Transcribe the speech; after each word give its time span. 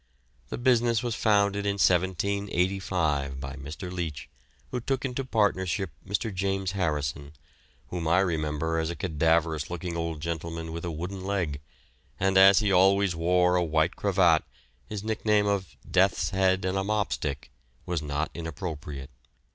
The 0.49 0.57
business 0.57 1.03
was 1.03 1.13
founded 1.13 1.63
in 1.63 1.73
1785 1.75 3.39
by 3.39 3.53
Mr. 3.55 3.91
Leech, 3.91 4.29
who 4.71 4.79
took 4.81 5.05
into 5.05 5.23
partnership 5.23 5.91
Mr. 6.03 6.33
James 6.33 6.71
Harrison, 6.71 7.33
whom 7.89 8.07
I 8.07 8.21
remember 8.21 8.79
as 8.79 8.89
a 8.89 8.95
cadaverous 8.95 9.69
looking 9.69 9.95
old 9.95 10.19
gentleman 10.19 10.71
with 10.71 10.85
a 10.85 10.89
wooden 10.91 11.23
leg, 11.23 11.61
and 12.19 12.35
as 12.35 12.57
he 12.57 12.71
always 12.71 13.15
wore 13.15 13.55
a 13.55 13.63
white 13.63 13.95
cravat 13.95 14.43
his 14.89 15.03
nickname 15.03 15.45
of 15.45 15.77
"Death's 15.87 16.31
Head 16.31 16.65
and 16.65 16.79
a 16.79 16.83
Mop 16.83 17.13
Stick" 17.13 17.51
was 17.85 18.01
not 18.01 18.31
inappropriate. 18.33 19.11